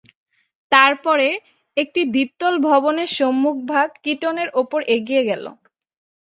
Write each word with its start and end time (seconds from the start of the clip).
তারপরে, 0.71 1.27
একটি 1.77 2.01
দ্বিতল 2.13 2.53
ভবনের 2.67 3.09
সম্মুখভাগ 3.17 3.87
কিটনের 4.03 4.49
উপর 4.61 4.79
এগিয়ে 4.95 5.23
গেল। 5.29 5.45